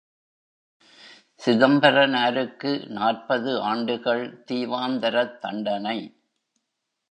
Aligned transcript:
சிதம்பரனாருக்கு 1.41 2.71
நாற்பது 2.89 3.61
ஆண்டுகள் 3.61 4.25
தீவாந்தரத் 4.47 5.37
தண்டனை! 5.39 5.97